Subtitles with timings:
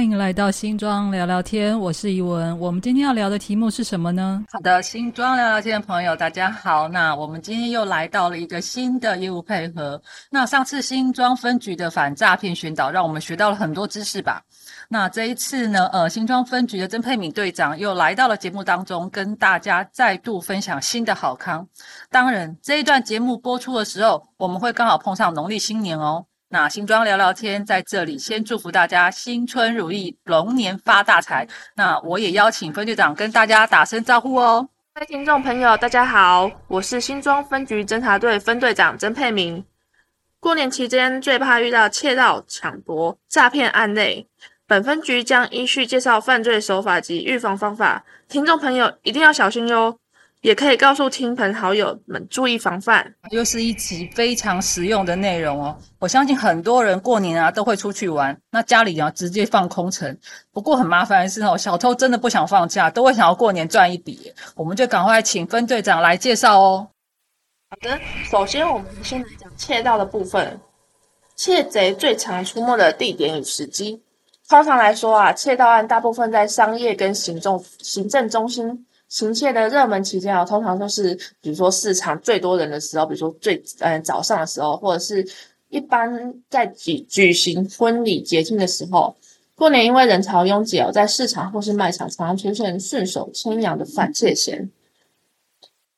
[0.00, 2.58] 欢迎来到新庄聊聊天，我是怡文。
[2.58, 4.42] 我们今天要聊的题目是什么呢？
[4.50, 6.88] 好的，新庄聊聊天的朋友，大家好。
[6.88, 10.00] 那我们今天又来到了一个新的业务配合。
[10.30, 14.42] 那上次新庄分局的反诈骗宣导，让我们学到了很多知识吧。
[14.88, 21.68] 那这一次呢，呃，新庄分局的曾佩敏队长又来到了节目当中，跟大家再度分享新的好康。
[22.10, 26.24] 当然，这一段节目播出的时候，我们会刚好碰上农历新年哦。
[26.52, 31.46] 那新庄聊聊天在这里先祝福大家新春如意，龙年发大财。
[31.76, 34.68] 那我也邀请分队长跟大家打声招呼哦。
[34.92, 39.64] 各位听众朋友，大家好，我是新庄分局侦查队分队长曾佩明。
[40.40, 44.26] 过年期间最怕遇到窃盗、抢夺、诈骗案类。
[44.66, 49.99] 本分局将依序介绍犯罪手法及预防方法，听众朋友一定要小心哟。
[50.42, 53.14] 也可以告诉亲朋好友们注意防范。
[53.30, 55.76] 又是一集非常实用的内容哦。
[55.98, 60.16] 我相信很多人过年啊都会出去玩，那家里啊直接放空城。
[60.50, 64.32] 不过很麻烦的是哦，小偷真的不想放假，都会想要过年赚一笔。
[64.54, 66.88] 我们就赶快请分队长来介绍哦。
[67.68, 70.58] 好的，首先我们先来讲窃盗的部分。
[71.36, 74.02] 窃贼最常出没的地点与时机。
[74.48, 85.22] 通常来说啊，窃盗案大部分在商业跟行政行政中心行窃的热门期间啊，通常都是比如说市场最多人的时候，比如说最嗯早上的时候，或者是
[85.68, 89.14] 一般在举举行婚礼节庆的时候。
[89.56, 94.70] 过年因为人潮拥挤哦，在市场或是卖场常常出现顺手牵羊的反窃嫌。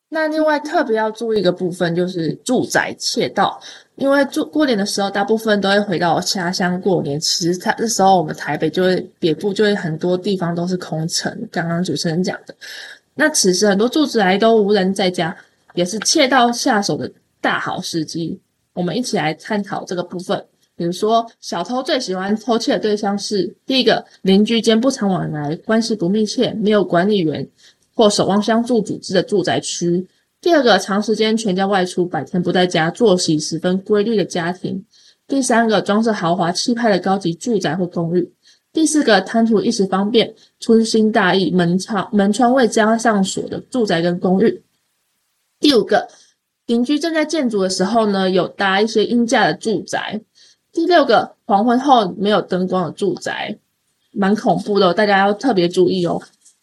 [0.09, 3.61] 那另外特别要注意一个部分，就是住宅窃盗。
[3.95, 7.21] 因为住过年的时候，大部分都会回到家乡过年。
[7.21, 11.33] 其实他这时候，我们台北就会北部就会很多地方都是空城。
[11.53, 12.55] 刚刚主持人讲的，
[13.15, 15.37] 那此时很多住宅都无人在家，
[15.75, 18.41] 也是窃盗下手的大好时机。
[18.75, 20.45] 我们一起来探讨这个部分。
[20.75, 27.49] 比如说，小偷最喜欢偷窃的对象是第一个邻居间不常往来、关系不密切、没有管理员。
[27.95, 30.09] 或守望相助组织的住宅区。
[30.41, 34.83] 第二个，长时间全家外出，白天不在家，作息十分规律的家庭。
[35.29, 38.33] 第三个，装饰豪华气派的高级住宅或公寓。
[38.73, 44.63] 第四个，贪图一时方便，粗心大意，门窗门窗未加上锁的住宅跟公寓。
[45.61, 46.09] 第五个，
[46.67, 50.21] 邻居正在建筑的时候呢，有搭一些阴架的住宅。
[50.73, 53.59] 第六个，黄昏后没有灯光的住宅，
[54.11, 56.21] 蛮恐怖的，大家要特别注意哦。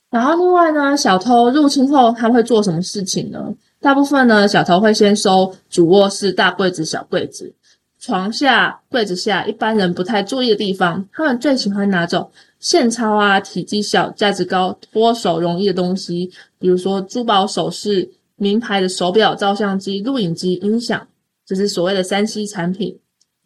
[0.10, 3.54] 然后另外呢，小偷入侵后他会做什么事情呢？
[3.80, 7.54] 大部分呢，小偷会先收主卧室大柜子、小柜子、
[8.00, 11.06] 床下、柜子下，一般人不太注意的地方。
[11.12, 21.08] 他们最喜欢拿走现钞啊，体积小、价值高、脱手容易的东西，比如说珠宝首饰、名牌的手表、照相机、录影机、音响，
[21.46, 22.98] 这是所谓的三 C 产品。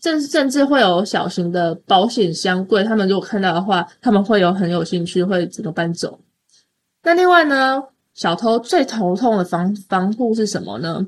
[0.02, 6.20] 甚甚至会有小型的保险箱柜，他们如果看到的话，他们会有很有兴趣，会整个搬走。
[7.04, 7.82] 那另外呢，
[8.14, 11.08] 小偷最头痛的防防护是什么呢？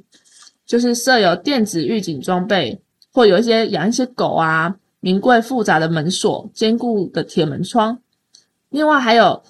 [0.65, 2.81] 就是设有电子预警装备，
[3.15, 7.97] 或有一些养一些狗啊，名贵复杂的门锁，坚固的铁门窗。
[8.71, 9.41] 另外还有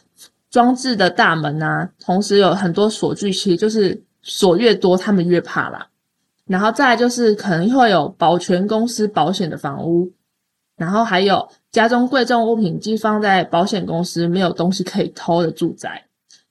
[0.52, 5.88] 装置的大门啊，同时有很多锁具，其实就是锁越多，他们越怕啦。
[6.46, 10.12] 然后再来就是可能会有保全公司保险的房屋，
[10.78, 16.06] 然后还有家中贵重物品寄放在保险公司没有东西可以偷的住宅。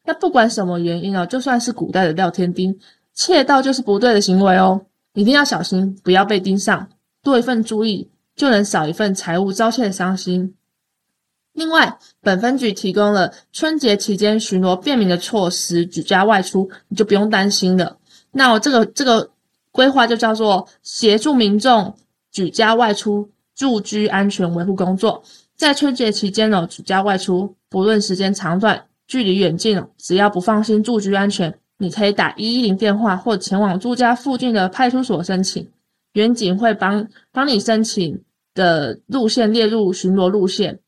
[0.05, 2.77] 那不管什么原因哦，就算是古代的廖天丁，
[3.15, 6.89] 窃盗就是不对的行为哦，一定要小心，不要被盯上。
[7.25, 10.55] 多一份注意，就能少一份财务遭窃的伤心。
[11.55, 17.97] 另外，本分局提供了春节期间巡逻便民的措施，举家外出你就不用担心了。
[18.31, 19.31] 那我这个这个
[19.73, 21.93] 规划就叫做协助民众
[22.31, 25.23] 举家外出住居安全维护工作。
[25.57, 28.85] 在春节期间呢，举家外出，不论时间长短。
[29.07, 35.69] 距离远近，只要不放心住居安全，你可以打一一零电话，或前往住家附近的派出所申请，
[36.15, 38.21] 远警会帮帮你申请
[38.55, 40.79] 的路线列入巡逻路线，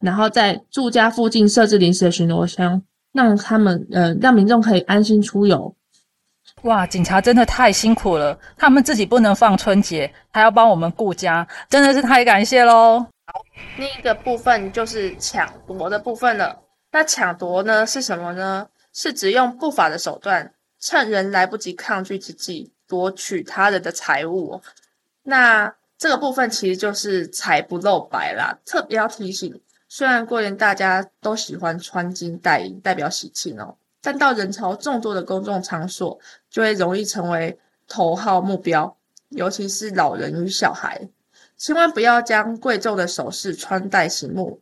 [0.00, 5.74] 然后在住家附近设置临时的巡逻箱，让他们呃让民众可以安心出游。
[6.62, 13.00] 哇，警察真的太辛苦了，他们自己不能放春节，还要帮我们顾家，真的是太感谢喽。
[13.26, 13.40] 好，
[13.76, 16.58] 另一个部分就是抢夺的部分了。
[16.92, 18.66] 那抢夺呢是什么呢？
[18.92, 24.60] 是指用不法的手段，趁人来不及抗拒之际，夺取他人的财物。
[25.22, 28.56] 那这个部分其实就是财不露白啦。
[28.64, 36.18] 特别要提醒，虽然过年大家都喜欢穿金戴银，代表喜庆哦，但到人潮众多的公众场所，
[36.50, 38.96] 就会容易成为头号目标，
[39.30, 41.08] 尤其是老人与小孩，
[41.56, 44.60] 千万不要将贵重的首饰穿戴醒目。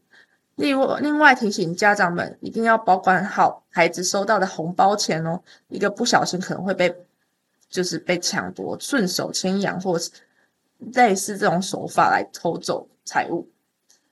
[0.56, 6.94] 另外，另外提醒家长们一定要保管好孩子收到的红包钱哦，一个不小心可能会被
[7.74, 9.98] 就是被抢夺、顺手牵羊或
[10.94, 13.44] 类似这种手法来偷走财物。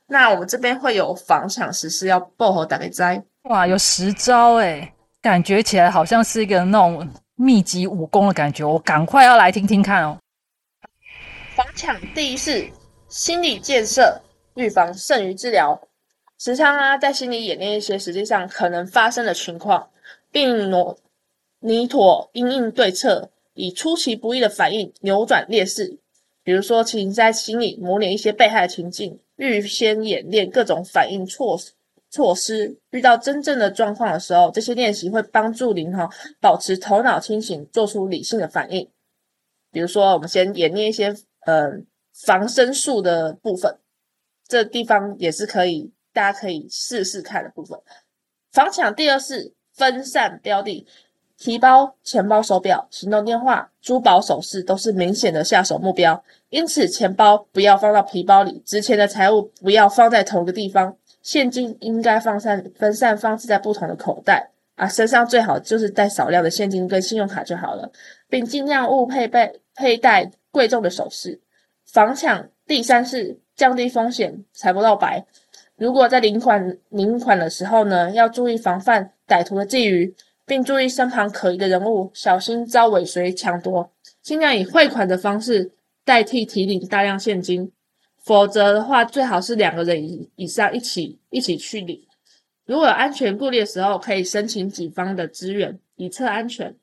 [0.09, 3.23] 那我们这边会有防抢实施，要报好打给灾。
[3.43, 10.19] 哇，有十招诶，感觉起来好像是一个那种密集武功的感觉，我赶快要来听听看哦。
[11.55, 12.69] 防抢第一是
[13.08, 14.20] 心理建设，
[14.56, 15.81] 预防胜于治疗。
[16.37, 19.88] 时常啊，在心里演练一些实际上可能发生的情况，
[20.32, 20.99] 并挪
[21.61, 25.99] 拟妥应应对策，以出其不意的反应扭转劣势。
[26.43, 31.58] 比如说，请在心里模拟一些被害情境，预先演练各种反应措
[32.10, 32.76] 措施。
[32.90, 36.08] 遇到真正的状况的时候，这些练习会帮助您哈
[36.40, 38.88] 保持头脑清醒，做出理性的反应。
[39.70, 41.14] 比如说，我们先演练一些
[41.46, 41.70] 呃
[42.26, 43.78] 防身术的部分，
[44.48, 45.93] 这地方也是可以。
[46.14, 47.81] 大家可以试试看的部分，
[48.50, 50.87] 防抢第二是分散标的，
[51.43, 64.50] 提包、钱包、手表、行动电话、珠宝首饰都是明显的下手目标，因此钱包不要放到皮包里，值钱的财物不要放在同一个地方，现金应该放散分散放置在不同的口袋。
[64.77, 67.91] 啊，身上最好就是带少量的现金跟信用卡就好了，
[68.29, 71.41] 并尽量勿配备佩戴贵重的首饰。
[71.85, 75.27] 防抢第三是降低风险，财不露白。
[75.75, 80.15] 如果在领款领款的时候呢，要注意防范歹徒的觊觎，
[80.52, 83.90] 并注意身旁可疑的人物，小心遭尾随抢夺。
[84.20, 85.72] 尽量以汇款的方式
[86.04, 87.72] 代替提领大量现金，
[88.22, 92.06] 否则的话，最好是两个人以以上一起一起去领。
[92.66, 96.76] 如果有安全顾虑的时候，可以申请警方的支援，以测安全。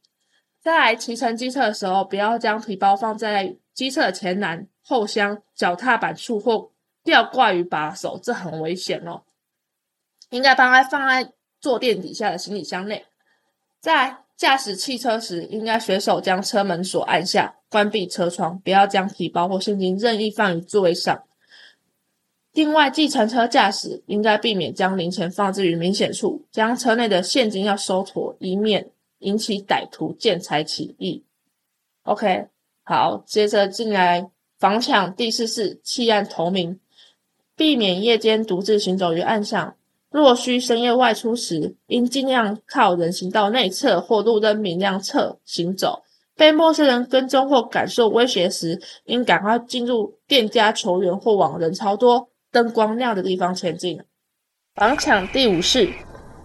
[0.59, 6.71] 再来骑乘机车的时候，不要将皮包放在机车的前栏、后箱、脚踏板处或。
[7.01, 9.21] 吊挂于把手，这很危险哦。
[10.31, 11.31] 应该把它放在
[11.61, 13.05] 坐垫底下的行李箱内。
[13.79, 21.23] 在驾驶汽车时，应该随手将车门锁按下，关闭车窗，不要将皮包或现金任意放于座位上。
[22.53, 28.89] 另外，计程车驾驶应该避免将零钱放置于明显处，将车内的现金要收妥，以免
[29.19, 31.23] 引起歹徒见财起意。
[32.03, 32.47] OK，
[32.83, 36.79] 好，接着进来防抢第四式弃暗投明。
[37.55, 39.75] 避免夜间独自行走于暗巷。
[40.11, 46.03] 若需深夜外出时，应尽量靠人行道内侧或路灯明亮侧行走。
[46.35, 54.01] 被陌生人跟踪或感受威胁时，应赶快进入店家求援或往人超多、灯光亮的地方前进。
[54.75, 55.89] 防抢第五式：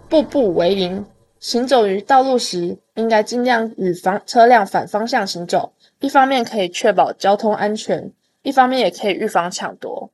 [0.09, 1.07] 步步为营。
[1.39, 8.13] 行走于道路时，应该尽量与方车辆反方向行走，一方面可以确保交通安全，
[8.43, 10.11] 一方面也可以预防抢夺。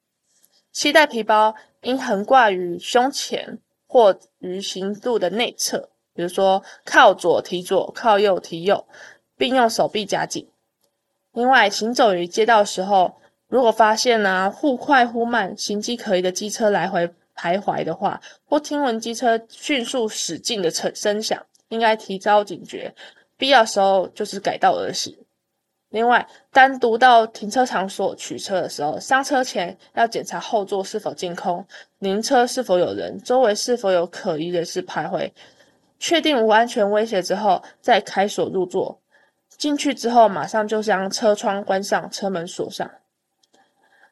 [0.72, 8.86] 携带皮包应横挂于胸前或于行路的内侧，比如说靠左提左，靠右提右，
[9.36, 10.48] 并用手臂夹紧。
[11.32, 13.14] 另外，行走于街道时候，
[13.48, 22.94] 如果发现呢忽快忽慢、行迹可疑的机车来回徘徊的话，或听闻机车迅速驶进的声声响，应该提高警觉，
[23.36, 25.16] 必要时候就是改道而行。
[25.90, 31.66] 另外，单独到停车场所取车的时候，上车前要检查后座是否净空，
[31.98, 35.30] 您车是否有人，周围是否有可疑人士徘徊，
[35.98, 39.00] 确定无安全威胁之后，再开锁入座。
[39.58, 42.88] 进去之后，马上就将车窗关上，车门锁上。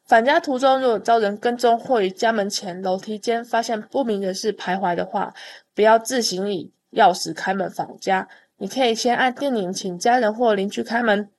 [0.04, 5.32] 返家途中，如果遭人跟踪或于家门前楼梯间发现不明人士徘徊的话，
[5.74, 11.30] 不要自行以钥匙开门返家，你可以先按电铃，请家人或邻居开门。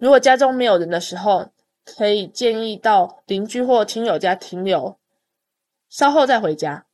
[0.00, 1.50] 如果家中没有人的时候，
[1.84, 4.98] 可以建议到邻居或亲友家停留，
[5.90, 6.86] 稍后再回家。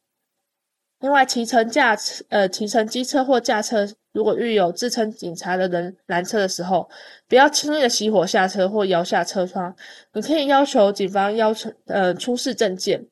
[0.98, 6.88] 另外，骑乘驾车，呃，骑乘机车或驾车，如果遇有自称警察的人拦车的时候，
[7.28, 9.76] 不要轻易的熄火下车或摇下车窗。
[10.12, 13.06] 你可以要求警方要求，呃，出示证件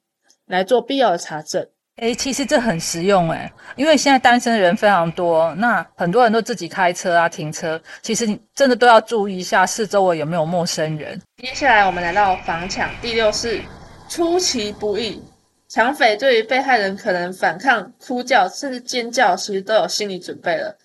[0.47, 1.69] 来做必要的查证。
[1.97, 11.21] 哎，其实这很实用哎，因为现在单身的人非常多，那很多人都自己开车啊、停车，其实你真的都要注意一下四周围有没有陌生人。
[11.41, 13.63] 接下来我们来到防抢第六式，
[14.09, 15.23] 出其不意。
[15.69, 20.77] 抢匪对于被害人可能反抗、哭叫甚至尖叫，其实都有心理准备了，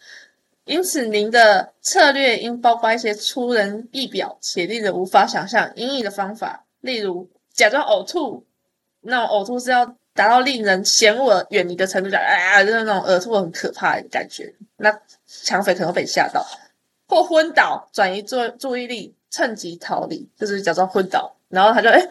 [0.66, 8.46] 因此您的策略应包括一些出人意表且令人无法想象阴影的方法，例如假装呕吐，
[9.02, 9.96] 那呕吐是要。
[10.20, 14.54] 达到令人嫌恶远离的程度，讲啊，就是那种呕吐很可怕的感觉。
[14.76, 14.94] 那
[15.26, 16.46] 抢匪可能被吓到，
[17.08, 22.06] 或昏倒，转移注注意力，趁机逃离，就是假装昏倒，然后他就哎，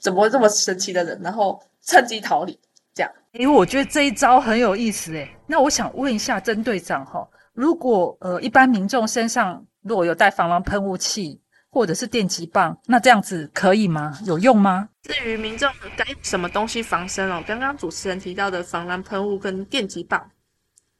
[0.00, 1.20] 怎么会这么神奇的人？
[1.22, 2.58] 然后趁机逃离。
[2.94, 3.12] 这样。
[3.32, 5.28] 诶，我觉得这一招很有意思诶。
[5.46, 11.38] 那我想问一下曾队长哈，如果呃一般民众身上如果有带防狼喷雾器
[11.74, 14.16] 或者是电击棒，那这样子可以吗？
[14.24, 14.88] 有用吗？
[15.02, 20.30] 至于民众该什么东西防身哦，刚刚主持人提到的防狼喷雾跟电击棒，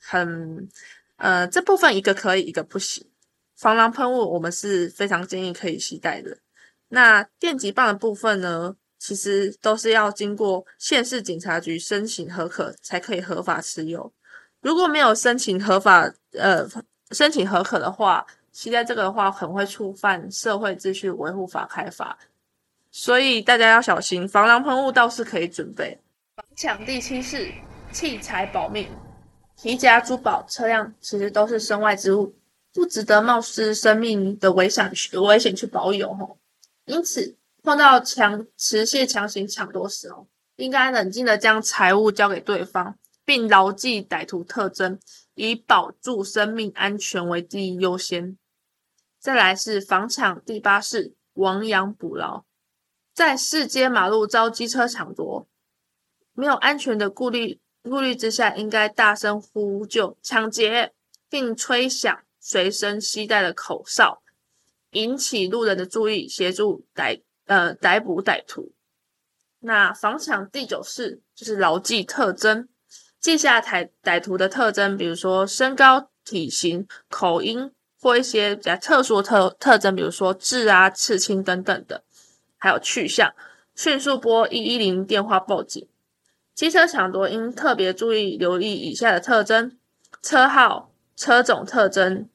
[0.00, 0.68] 很
[1.16, 3.06] 呃这部分一个可以，一个不行。
[3.56, 6.36] 防狼喷雾我们是非常建议可以携带的。
[6.88, 14.12] 那电击棒的部分呢，其实都是要经过县市警察局申请合可才可以合法持有。
[14.60, 16.66] 如果没有申请合法呃
[17.12, 22.16] 申请合可的话，携带这个的话，很会触犯社会秩序维护法开罚。
[22.92, 25.98] 所以大家要小心，防狼喷雾倒是可以准备。
[26.36, 27.52] 防抢第七式，
[27.92, 28.88] 器材保命，
[29.60, 32.32] 皮夹、珠宝、车辆其实都是身外之物。
[32.72, 36.36] 不值得冒失生命的危险去危险去保有吼，
[36.86, 44.98] 因此碰到强持械强行抢夺时候，应该冷静的将财物交给对方，并牢记歹徒特征，
[45.34, 48.36] 以保住生命安全为第一优先。
[49.24, 52.44] 再来是防抢第八式亡羊补牢，
[53.14, 55.48] 在市街马路遭机车抢夺，
[56.34, 60.92] 没有安全的顾虑顾虑之下，应该大声呼救抢劫，
[61.30, 62.14] 并吹响。
[62.38, 64.22] 随身携带的口哨，
[64.90, 68.74] 引起路人的注意，协助逮呃逮捕歹徒。
[69.60, 72.68] 那防抢第九式就是牢记特征，
[73.18, 77.72] 记下歹歹徒的特征，比如说身高、体型、口音
[78.04, 82.02] 或一些比较特殊的特特征，比如说痣啊、刺青等等的，
[82.58, 83.32] 还有去向，
[83.74, 85.88] 迅速拨一一零电话报警。
[86.54, 89.78] 机车抢夺应特别注意留意以下的特征：
[90.20, 92.28] 车号、车种特征。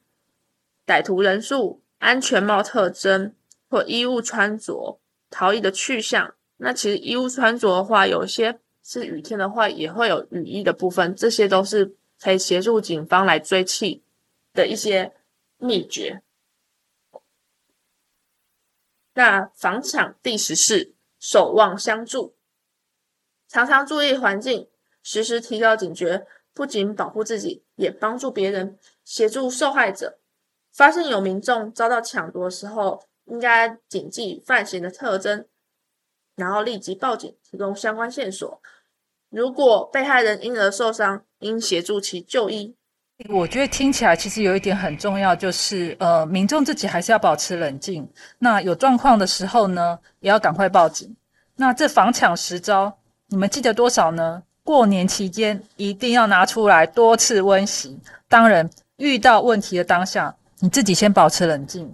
[0.84, 3.32] 歹徒人数、安全帽特征
[3.68, 4.98] 或衣物穿着、
[5.30, 6.34] 逃逸的去向。
[6.56, 14.00] 那其实衣物穿着的话，有些是雨天的话，也会有雨衣的部分，这些都是可以协助警方来追缉
[14.52, 15.12] 的一些
[15.60, 16.22] 秘诀。
[19.14, 22.36] 那防抢第十四，守望相助，
[23.48, 24.68] 常常注意环境，
[25.02, 30.18] 时时提高警觉，不仅保护自己，也帮助别人，协助受害者。
[30.72, 35.46] 发现有民众遭到抢夺时候，应该谨记犯嫌的特征，
[36.36, 38.62] 然后立即报警，提供相关线索。
[39.28, 42.76] 如果被害人因而受伤，应协助其就医。
[43.28, 48.08] 我觉得听起来其实有一点很重要，就是呃，民众自己还是要保持冷静。
[48.38, 51.14] 那有状况的时候呢，也要赶快报警。
[51.56, 52.96] 那这防抢十招，
[53.28, 54.42] 你们记得多少呢？
[54.62, 57.98] 过年期间一定要拿出来多次温习。
[58.28, 60.34] 当然，遇到问题的当下。
[60.62, 61.90] 你自己先保持冷静，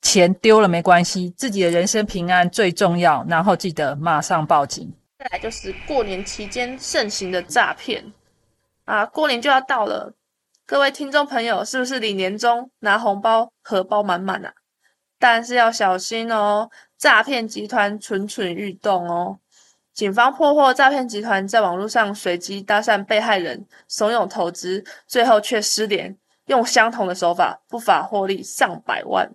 [0.00, 3.24] 钱丢了没关系，自己的人身平安最重要。
[3.28, 4.90] 然后记得马上报警。
[5.18, 8.02] 再来就是过年期间盛行的诈骗
[8.86, 10.12] 啊，过年就要到了，
[10.66, 14.54] 各位听众朋友是不是你年终拿红包，荷包满满啊？
[15.18, 19.38] 但是要小心哦，诈骗集团蠢蠢欲动哦。
[19.92, 26.16] 警方破获诈骗集团在网络上随机搭讪被害人，怂恿投资，最后却失联。
[26.46, 29.30] 用相同的手法，不法获利上百万。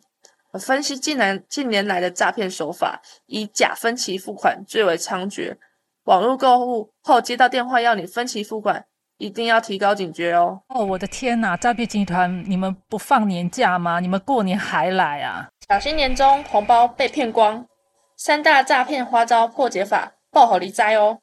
[0.60, 5.56] 分析近年近年来的诈骗手法，以假分期付款最为猖獗。
[6.06, 8.86] 网络购物后接到电话要你分期付款，
[9.20, 10.60] 一定要提高警觉哦。
[10.70, 11.56] 哦，我的天哪！
[11.56, 14.00] 诈骗集团，你们不放年假吗？
[14.00, 15.48] 你们过年还来啊？
[15.70, 17.68] 小心年终红包被骗光。
[18.18, 21.20] 三大诈骗花招破解法，爆好离灾哦。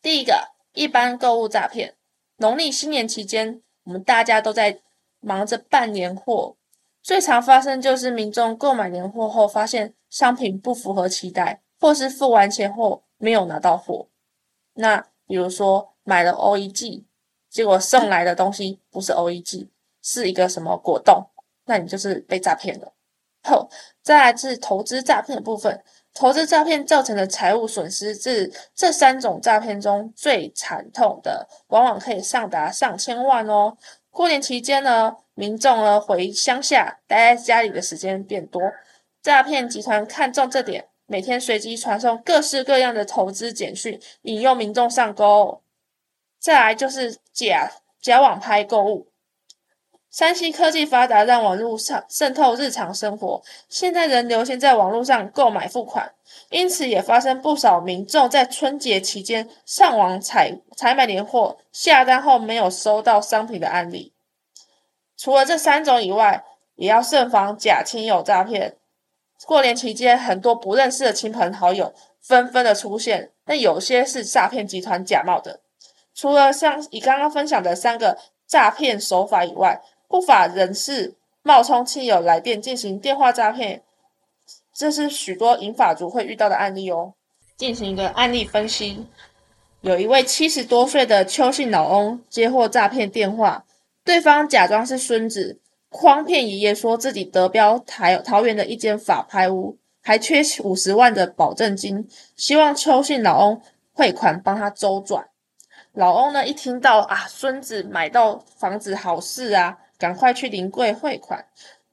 [0.00, 1.94] 第一个，一般购物诈骗。
[2.36, 4.80] 农历新年期间，我们大家都在。
[5.24, 6.56] 忙着办年货，
[7.00, 14.08] 最常发生就是民众购买年货后，发现商品不符合期待，或是付完钱后没有拿到货。
[14.74, 17.04] 那比如说买了 OEG，
[17.52, 19.68] 结果送来的东西不是 OEG，
[20.02, 21.22] 是一个什么果冻，
[21.66, 22.92] 那你就是被诈骗了。
[23.44, 23.68] 后
[24.02, 33.76] 再来是投资诈骗的部分，投资诈骗造成的财务损失，是这三种诈骗中最惨痛的，往往可以上达上千万哦。
[34.10, 38.62] 过年期间呢，民众呢回乡下待在家里的时间变多，
[39.22, 45.61] 诈骗集团看中这点，每天随机传送各式各样的投资简讯，引诱民众上钩。
[46.42, 47.70] 再来就是假
[48.00, 49.06] 假网拍购物，
[50.10, 56.12] 山西科技发达，让网络上渗透日常生活，现在人流行在网络上购买付款，
[56.50, 64.12] 因此也发生不少民众在春节期间上网采采买年货，下单后没有收到商品的案例。
[65.16, 66.44] 除了这三种以外，
[66.74, 68.78] 也要慎防假亲友诈骗。
[69.46, 75.60] 过年期间，很多不认识的亲朋好友纷纷的出现，但有些是诈骗集团假冒的。
[76.14, 83.82] 除了像以刚刚分享的三个诈骗手法以外，不法人士冒充亲友来电进行电话诈骗，
[84.74, 87.14] 这是许多银发族会遇到的案例哦。
[87.56, 89.06] 进行一个案例分析，
[89.80, 93.64] 有一位七十多岁的邱姓老翁接获诈骗电话，
[94.04, 103.60] 对方假装是孙子，诓骗爷爷说自己得标台桃园的一间法拍屋，还缺五十万的保证金，希望邱姓老翁
[103.92, 105.28] 汇款帮他周转。
[105.94, 111.44] 老翁呢，一听到啊，孙子买到房子好事啊，赶快去临柜汇款。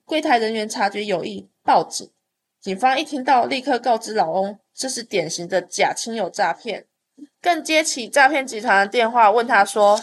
[0.05, 2.09] 柜台人员察觉有异，报警。
[2.61, 6.85] 警方一听到，立刻告知老翁，这是典型的假亲友诈骗。
[7.41, 9.99] 更接起诈骗集团的电话，问他说：“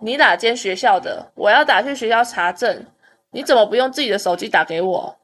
[0.00, 1.30] 你哪间学校的？
[1.36, 2.84] 我要打去学校查证，
[3.30, 5.16] 你怎么不用自己的手机打给我？”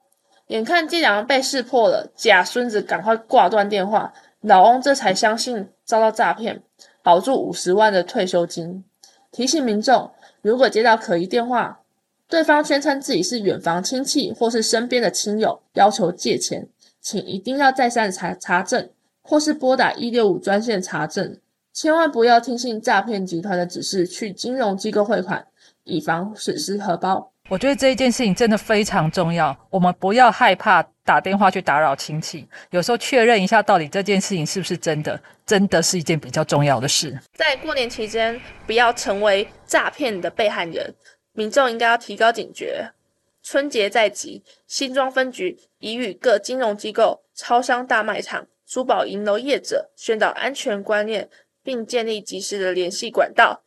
[0.49, 4.13] 眼看伎俩被识破了，假孙子赶快挂断电话，
[4.43, 6.63] 老翁这才相信遭到诈骗。
[7.03, 8.85] 保住五十万的退休金。
[9.31, 10.11] 提醒民众，
[10.43, 11.81] 如果接到可疑电话，
[12.29, 16.67] 对方宣称自己是远房亲戚或是身边的亲友，要求借钱，
[17.01, 18.89] 请一定要再三查查证，
[19.23, 21.39] 或是拨打一六五专线查证。
[21.73, 25.47] 千万不要听信诈骗集团的指示去金融机构汇款，
[25.85, 27.31] 以防损失荷包。
[27.49, 37.19] 我觉得这一件事情真的非常重要，我们不要害怕打电话去打扰亲戚，有时候确认一下到底这件事情是不是真的，真的是一件比较重要的事。
[37.35, 40.95] 在过年期间，不要成为诈骗的被害人，
[41.33, 42.89] 民众应该要提高警觉。
[43.43, 51.29] 春节在即，新庄分局已与各金融机构、超商大卖场、珠宝银楼业者宣导安全观念，
[51.65, 53.63] 并建立及时的联系管道。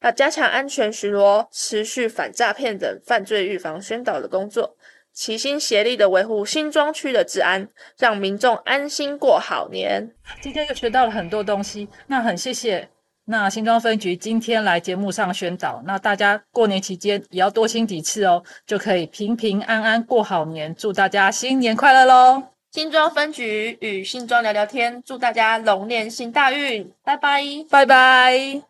[0.00, 4.74] 要加强安全巡逻，持续反诈骗等犯罪预防宣导的工作，
[5.12, 7.68] 齐心协力的维护新庄区的治安，
[7.98, 10.10] 让民众安心过好年。
[10.40, 12.88] 今天又学到了很多东西，那很谢谢
[13.26, 20.74] 那新庄分局今天来节目上宣导，那大家过年期间也要多听几次哦，就可以平平安安过好年。
[20.74, 22.42] 祝大家新年快乐喽！
[22.72, 28.58] 新庄分局与新庄聊聊天，祝大家龙年行大运，拜拜，拜拜。